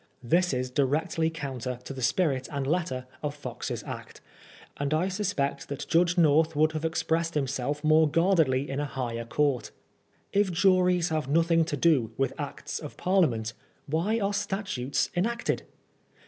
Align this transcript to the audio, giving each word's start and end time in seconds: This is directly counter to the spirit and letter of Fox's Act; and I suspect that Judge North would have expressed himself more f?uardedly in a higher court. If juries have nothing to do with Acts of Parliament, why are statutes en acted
This 0.23 0.51
is 0.51 0.71
directly 0.71 1.29
counter 1.29 1.77
to 1.83 1.93
the 1.93 2.01
spirit 2.01 2.49
and 2.51 2.65
letter 2.65 3.05
of 3.21 3.35
Fox's 3.35 3.83
Act; 3.83 4.19
and 4.77 4.95
I 4.95 5.09
suspect 5.09 5.69
that 5.69 5.85
Judge 5.87 6.17
North 6.17 6.55
would 6.55 6.71
have 6.71 6.83
expressed 6.83 7.35
himself 7.35 7.83
more 7.83 8.07
f?uardedly 8.11 8.67
in 8.67 8.79
a 8.79 8.85
higher 8.85 9.25
court. 9.25 9.69
If 10.33 10.51
juries 10.51 11.09
have 11.09 11.27
nothing 11.27 11.65
to 11.65 11.77
do 11.77 12.13
with 12.17 12.33
Acts 12.39 12.79
of 12.79 12.97
Parliament, 12.97 13.53
why 13.85 14.19
are 14.19 14.33
statutes 14.33 15.11
en 15.15 15.27
acted 15.27 15.67